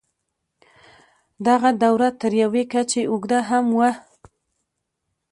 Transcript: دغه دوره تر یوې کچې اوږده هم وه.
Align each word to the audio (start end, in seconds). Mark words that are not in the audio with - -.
دغه 1.47 1.69
دوره 1.83 2.09
تر 2.21 2.31
یوې 2.43 2.63
کچې 2.71 3.01
اوږده 3.11 3.39
هم 3.49 3.65
وه. 3.77 3.91